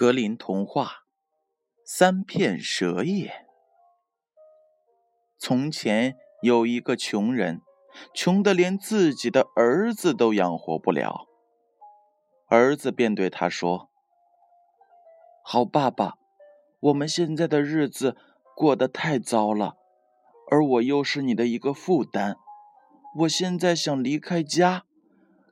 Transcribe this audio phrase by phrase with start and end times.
[0.00, 1.04] 格林童话：
[1.84, 3.44] 三片蛇叶。
[5.38, 7.60] 从前有一个穷人，
[8.14, 11.26] 穷得连自己的儿子都养活不了。
[12.48, 13.90] 儿子便对他说
[15.44, 16.14] ：“好爸爸，
[16.80, 18.16] 我们现在的日子
[18.56, 19.76] 过得太糟了，
[20.50, 22.38] 而我又是你的一个负担。
[23.18, 24.86] 我现在想离开家，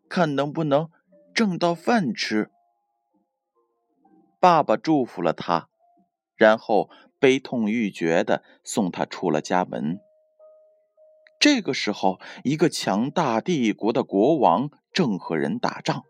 [0.08, 0.88] 看能不能
[1.34, 2.50] 挣到饭吃。”
[4.40, 5.68] 爸爸祝福了他，
[6.36, 6.88] 然后
[7.18, 9.98] 悲痛欲绝的送他出了家门。
[11.40, 16.04] 这个时候，一个强大帝国的国王正和人打仗，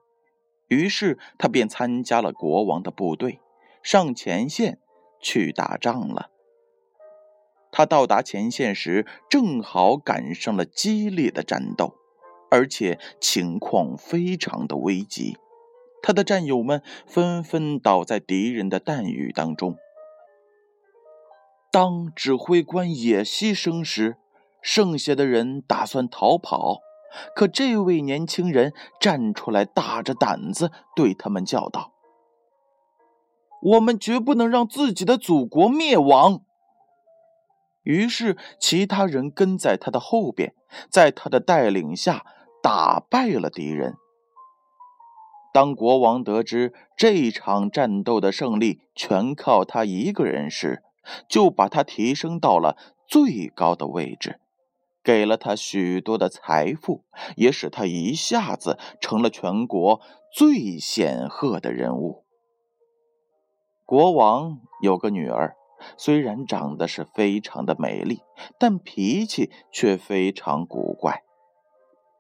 [0.69, 3.41] 于是他便参加了国王的部队，
[3.83, 4.79] 上前线
[5.23, 6.31] 去打仗了。
[7.71, 11.95] 他到达前线时，正好赶上了激烈的战斗，
[12.51, 15.39] 而且情况非常的危急。
[16.03, 19.77] 他的战友们纷纷倒在敌人的弹雨当中。
[21.71, 24.17] 当指挥官也牺牲时，
[24.63, 26.81] 剩下的人打算逃跑，
[27.35, 31.93] 可这位年轻人站出来，大着胆子对他们叫道
[33.61, 36.43] ：“我们绝不能让自己的祖国灭亡。”
[37.85, 40.55] 于是，其他人跟在他的后边，
[40.91, 42.25] 在他的带领下
[42.63, 43.95] 打败了敌人。
[45.59, 50.85] 当国王得知这场战斗的胜利全靠他一个人时，
[51.29, 52.77] 就把他提升到了
[53.09, 54.39] 最高的位置，
[55.03, 57.03] 给了他许多的财富，
[57.35, 60.01] 也使他一下子成了全国
[60.33, 62.25] 最显赫的人物。
[63.85, 65.57] 国王有个女儿，
[65.97, 68.21] 虽然长得是非常的美丽，
[68.61, 71.25] 但脾气却非常古怪。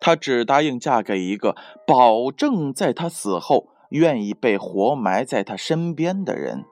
[0.00, 6.64] 她只答应嫁给一个保证在她死后愿意被活埋在她身边的人。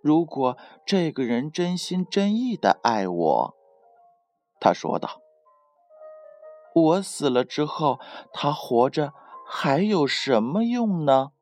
[0.00, 3.54] 如果这个人真心真意的爱我，
[4.60, 5.20] 他说道
[6.72, 7.98] ：“我死了之后，
[8.32, 9.12] 他活着
[9.44, 11.32] 还有什么用呢？”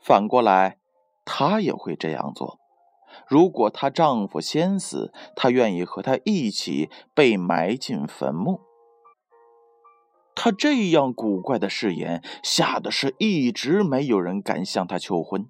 [0.00, 0.78] 反过来，
[1.24, 2.60] 她也会这样做。
[3.26, 8.60] 如果她丈夫先死，她愿意和他一起被埋进坟墓。
[10.34, 15.48] 她这样古怪的誓言，吓得是一直没有人敢向她求婚。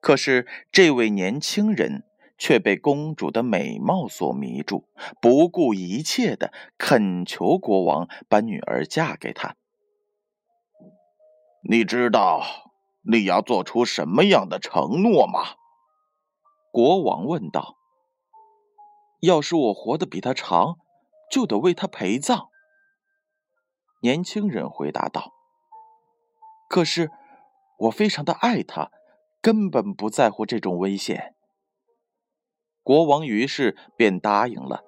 [0.00, 2.04] 可是这位年轻人
[2.36, 4.88] 却被公主的美貌所迷住，
[5.20, 9.56] 不顾一切的恳求国王把女儿嫁给他。
[11.66, 12.42] 你知道
[13.10, 15.40] 你要做出什么样的承诺吗？
[16.74, 17.76] 国王问道
[19.22, 20.78] ：“要是我活得比他长，
[21.30, 22.48] 就得为他陪葬。”
[24.02, 25.32] 年轻人回答道
[26.68, 27.12] ：“可是
[27.78, 28.90] 我非常的爱他，
[29.40, 31.36] 根本不在乎这种危险。”
[32.82, 34.82] 国王于是便答应了。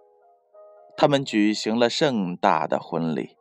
[0.96, 3.36] 他们举行了盛大的婚礼。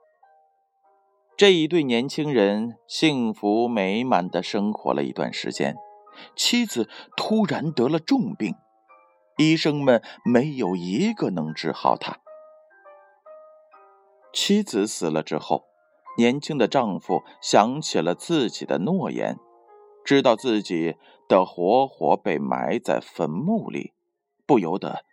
[1.36, 5.76] 这一对年轻人幸福美满的生活了一段时间。
[6.36, 8.56] 妻子突然得了重病，
[9.38, 12.20] 医生们没有一个能治好她。
[14.34, 15.66] 妻子死了之后，
[16.18, 19.38] 年轻的丈夫想起了自己的诺言，
[20.04, 23.94] 知道自己的活活被埋在坟墓里，
[24.46, 25.06] 不由得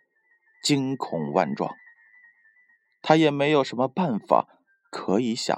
[0.61, 1.73] 惊恐万状。
[3.01, 4.47] 他也没有什么办法
[4.89, 5.57] 可以想、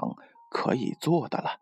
[0.50, 1.60] 可以做的了。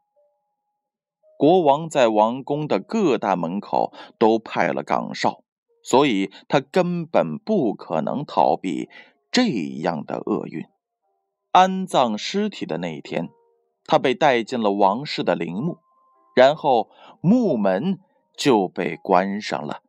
[1.38, 5.44] 国王在王宫的各大门口都派了岗哨，
[5.84, 8.90] 所以他根本不可能逃避
[9.32, 9.46] 这
[9.82, 10.66] 样的厄运。
[11.52, 13.30] 安葬尸体的那一天，
[13.86, 15.78] 他被带进了王室的陵墓，
[16.36, 16.90] 然后
[17.22, 18.00] 墓门
[18.38, 19.82] 就被关上了，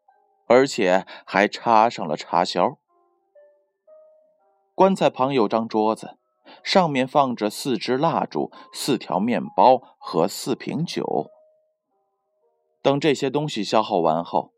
[0.46, 2.78] 而且还插上了插销。
[4.74, 6.18] 棺材旁有张桌子，
[6.64, 11.30] 上面放着四支蜡烛、四条面包和四瓶酒。
[12.82, 14.52] 等这些东西消耗完后，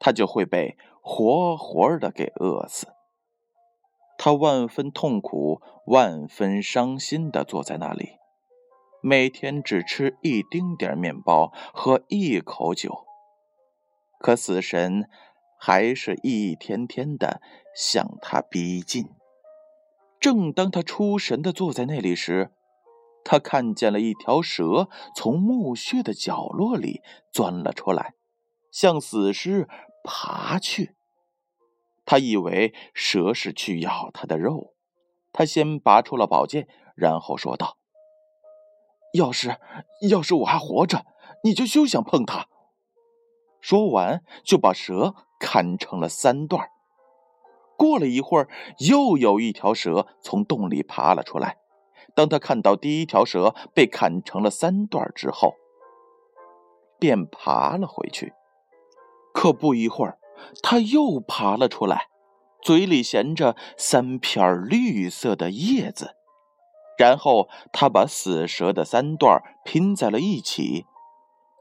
[0.00, 2.88] 他就会被活活的给饿死。
[4.18, 8.16] 他万分痛苦、万分伤心的坐在那里，
[9.02, 13.06] 每天只吃一丁点面包，喝一口酒。
[14.18, 15.08] 可死神
[15.58, 17.40] 还是一天天的
[17.74, 19.08] 向他逼近。
[20.20, 22.52] 正当他出神的坐在那里时，
[23.24, 27.00] 他看见了一条蛇从墓穴的角落里
[27.32, 28.14] 钻了出来，
[28.70, 29.66] 向死尸
[30.04, 30.94] 爬去。
[32.04, 34.74] 他以为蛇是去咬他的肉，
[35.32, 37.78] 他先拔出了宝剑，然后说道
[39.14, 39.58] ：“要是
[40.10, 41.06] 要是我还活着，
[41.44, 42.48] 你就休想碰他，
[43.60, 46.68] 说完，就把蛇砍成了三段。
[47.80, 48.46] 过了一会儿，
[48.90, 51.56] 又有一条蛇从洞里爬了出来。
[52.14, 55.54] 当他看到第一条蛇被砍成了三段之后，
[56.98, 58.34] 便爬了回去。
[59.32, 60.18] 可不一会儿，
[60.62, 62.08] 他又爬了出来，
[62.60, 66.16] 嘴里衔着三片绿色的叶子。
[66.98, 70.84] 然后他把死蛇的三段拼在了一起，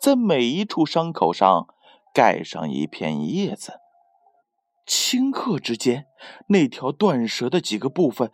[0.01, 1.67] 在每一处伤口上
[2.13, 3.79] 盖上一片叶子。
[4.89, 6.07] 顷刻之间，
[6.47, 8.31] 那条断蛇的几个部分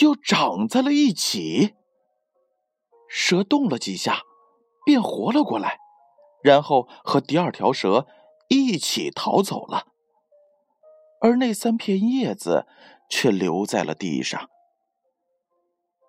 [0.00, 1.74] 又长在了一起。
[3.08, 4.22] 蛇动了几下，
[4.84, 5.78] 便活了过来，
[6.42, 8.08] 然后和第二条蛇
[8.48, 9.86] 一起逃走了，
[11.20, 12.66] 而那三片叶子
[13.08, 14.48] 却留在了地上。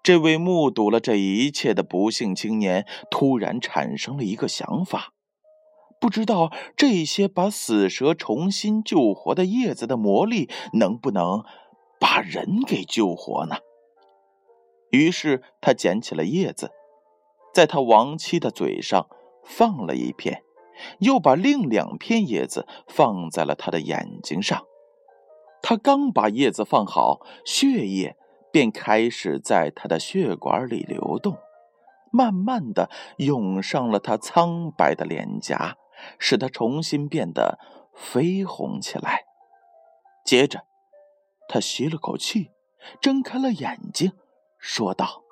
[0.02, 5.14] 这位目睹了这一切的不幸青年突然产生了一个想法：
[6.04, 11.46] 不知道这些把死蛇重新救活的叶子的魔力能不能
[11.98, 13.56] 把人给救活呢？
[14.92, 16.72] 于是他捡起了叶子，
[17.54, 19.08] 在他亡妻的嘴上
[19.46, 20.44] 放了一片，
[21.00, 24.62] 又把另两片叶子放在了他的眼睛上。
[25.62, 28.18] 他刚把叶子放好，血液。
[28.52, 31.38] 便开始在他的血管里流动，
[32.12, 35.76] 慢慢的涌上了他苍白的脸颊，
[36.20, 37.60] 使他重新变得
[37.96, 39.26] 绯红起来。
[40.26, 40.66] 接着，
[41.48, 42.52] 他吸了口气，
[43.02, 44.14] 睁开了眼睛，
[44.58, 45.24] 说道：“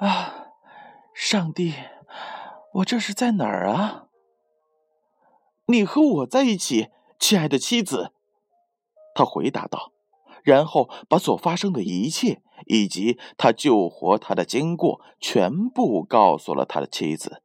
[0.00, 0.48] 啊，
[1.14, 1.74] 上帝，
[2.74, 4.06] 我这是在哪儿啊
[5.66, 8.12] ？”“你和我在一起，亲爱的妻子。”
[9.14, 9.92] 他回答道。
[10.42, 17.42] 然后把所发生的一切，以及他救活他的经过，全部告诉了他的妻子。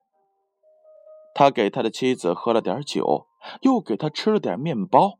[1.33, 3.27] 他给他的妻子喝了点酒，
[3.61, 5.19] 又给他吃了点面包。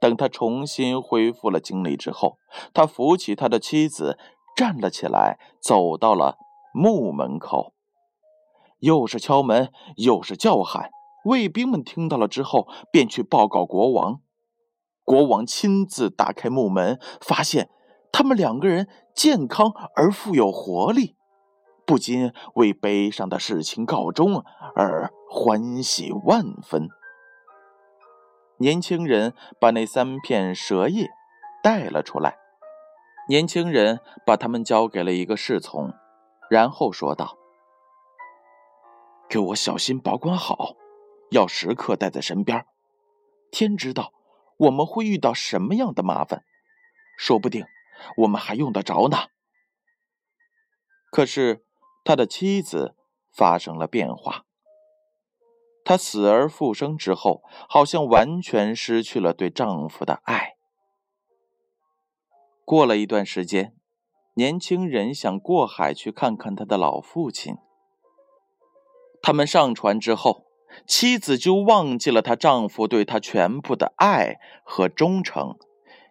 [0.00, 2.38] 等他重新恢复了精力之后，
[2.74, 4.18] 他扶起他的妻子，
[4.56, 6.36] 站了起来，走到了
[6.74, 7.72] 墓门口，
[8.80, 10.90] 又是敲门，又是叫喊。
[11.24, 14.20] 卫兵们听到了之后，便去报告国王。
[15.04, 17.70] 国王亲自打开墓门，发现
[18.10, 21.14] 他们两个人健康而富有活力，
[21.92, 24.42] 不禁为悲伤的事情告终
[24.74, 26.88] 而欢喜万分。
[28.56, 31.10] 年轻人把那三片蛇叶
[31.62, 32.38] 带了出来，
[33.28, 35.92] 年轻人把它们交给了一个侍从，
[36.48, 37.36] 然后说道
[39.28, 40.76] ：“给我小心保管好，
[41.30, 42.64] 要时刻带在身边。
[43.50, 44.14] 天知道。”
[44.56, 46.42] 我们会遇到什么样的麻烦？
[47.18, 47.66] 说不定
[48.18, 49.18] 我们还用得着呢。
[51.10, 51.64] 可是
[52.04, 52.94] 他的妻子
[53.30, 54.44] 发生了变化，
[55.84, 60.56] 她死而复生之后，好像完全失去了对丈夫的爱。
[62.64, 63.74] 过了一段时间，
[64.34, 67.56] 年轻人想过海去看看他的老父亲。
[69.20, 70.46] 他们上船之后。
[70.86, 75.58] 妻子就忘记了她丈夫对她全部的爱和忠诚，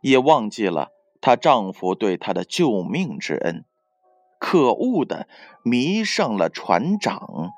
[0.03, 0.89] 也忘记了
[1.19, 3.65] 她丈夫对她的救命之恩，
[4.41, 5.27] 可恶的
[5.63, 7.51] 迷上了船长。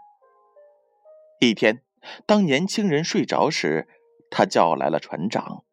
[1.40, 1.82] 一天，
[2.26, 3.88] 当年轻人睡着时，
[4.30, 5.64] 她叫来了船长，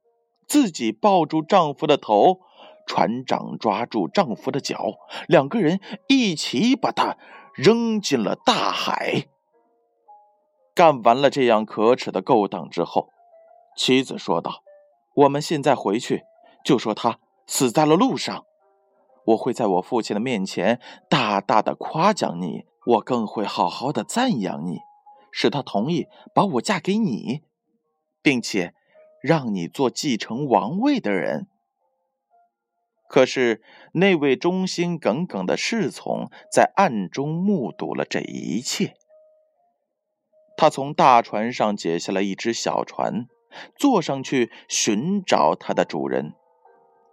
[0.47, 2.39] 自己抱住丈夫的头，
[2.87, 7.17] 船长抓住丈夫的脚，两个人一起把他
[7.55, 9.27] 扔进了大海。
[10.75, 13.11] 干完了这样可耻的勾当之后，
[13.77, 14.63] 妻子说道
[15.17, 16.23] ：“我们现在回去，
[16.65, 18.45] 就说他死在了路上。
[19.27, 24.79] 我会在我父亲的面前大大的夸奖你，我更会好好的赞扬你，
[25.31, 27.43] 使他同意把我嫁给你，
[28.23, 28.75] 并且
[29.23, 31.49] 让你做继承王位的人。”
[33.09, 33.61] 可是
[33.95, 38.95] 那位忠心耿耿的侍从在暗中目睹了这一切。
[40.57, 43.27] 他从大船上解下了一只小船，
[43.77, 46.35] 坐上去寻找他的主人，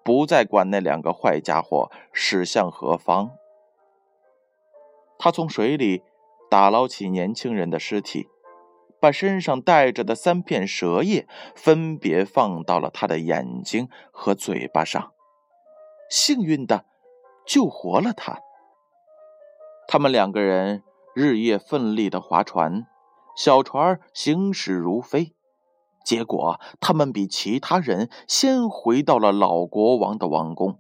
[0.07, 3.31] 不再管那两个坏家伙驶向何方。
[5.19, 6.01] 他从水里
[6.49, 8.29] 打捞起年轻人的尸体，
[9.01, 15.11] 把身上带着的三片蛇叶分别放到了他的眼睛和嘴巴上，
[16.09, 16.85] 幸运的
[17.45, 18.39] 救活了他。
[19.89, 20.83] 他们两个人
[21.13, 22.87] 日夜奋力的划船。
[23.35, 25.35] 小船行驶如飞，
[26.07, 30.79] 结果他们比其他人先回到了老国王的王宫。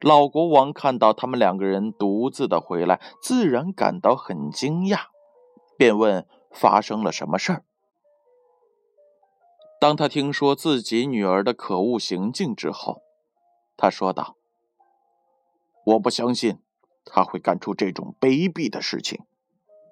[0.00, 5.08] 老国王看到他们两个人独自的回来，自然感到很惊讶，
[5.76, 7.64] 便问发生了什么事儿。
[9.78, 13.02] 当他听说自己女儿的可恶行径之后，
[13.76, 14.36] 他说道
[15.84, 16.62] ：“我不相信
[17.04, 19.26] 他会干出这种卑鄙的事情，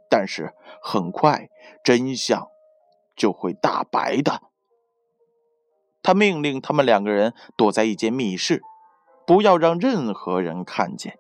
[0.09, 1.51] 但是很快
[1.85, 2.49] 真相
[3.17, 4.43] 就会大白的。”
[6.03, 8.63] 他命令他们两个人躲在一间密室，
[9.27, 11.19] 不要让任何人看见。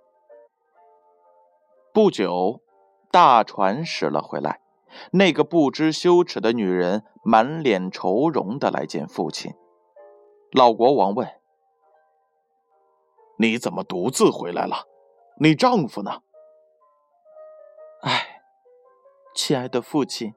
[1.93, 2.61] 不久，
[3.11, 4.61] 大船驶了回来。
[5.11, 9.53] 那个不知羞耻的女人满脸愁容的来见父亲。
[10.53, 11.29] 老国王问
[13.39, 14.87] ：“你怎么独自回来了？
[15.41, 16.23] 你丈夫呢
[18.03, 18.41] ？”“哎，
[19.35, 20.35] 亲爱的父亲。”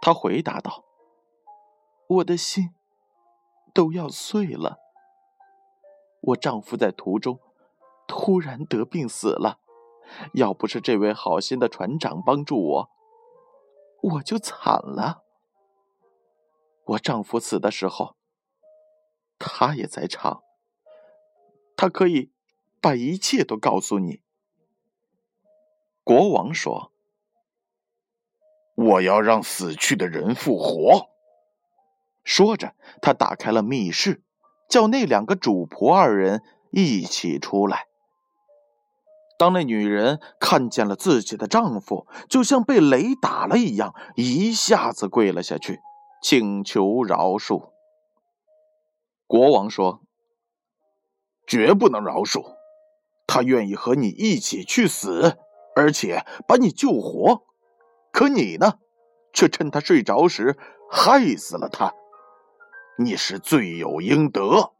[0.00, 0.84] 他回答道
[2.08, 2.74] ，“我的心
[3.74, 4.78] 都要碎了。
[6.20, 7.40] 我丈夫在途中
[8.06, 9.58] 突然得病死了，
[10.34, 12.90] 要不是这位好心的船长帮助我。”
[14.02, 15.24] 我就惨了。
[16.86, 18.16] 我丈夫死的时候，
[19.38, 20.42] 他也在场。
[21.76, 22.32] 他可以
[22.80, 24.22] 把一切都告诉你。
[26.02, 26.92] 国王说
[28.74, 31.08] ：“我要让死去的人复活。”
[32.24, 34.22] 说着，他打开了密室，
[34.68, 37.86] 叫那两个主仆二人一起出来。
[39.38, 45.80] 当那女人看见了自己的丈夫，就像被雷打了一样，一下子跪了下去，
[46.22, 47.70] 请求饶恕。
[49.26, 50.02] 国王说
[51.48, 52.56] ：“绝不能饶恕，
[53.26, 55.38] 他愿意和你一起去死，
[55.74, 57.44] 而且把你救活。
[58.12, 58.78] 可你呢，
[59.32, 60.58] 却趁他睡着时
[60.90, 61.94] 害死了他，
[62.98, 64.72] 你是罪有应得。”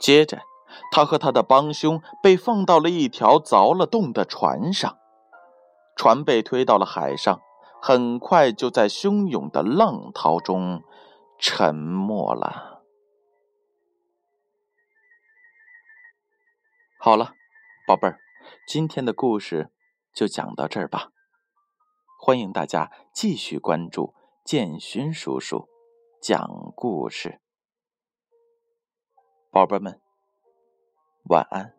[0.00, 0.42] 接着。
[0.90, 4.98] 他和他的帮凶被放到了一条凿了洞的船上，
[5.94, 7.40] 船被推到了海上，
[7.80, 10.82] 很快就在汹涌的浪涛中
[11.38, 12.82] 沉没了。
[16.98, 17.32] 好了，
[17.86, 18.18] 宝贝儿，
[18.66, 19.70] 今天的故事
[20.12, 21.10] 就讲到这儿吧。
[22.26, 24.12] 欢迎大家继续关注
[24.44, 25.68] 建勋叔叔
[26.20, 27.40] 讲故事，
[29.52, 30.00] 宝贝们。
[31.28, 31.76] 晚安。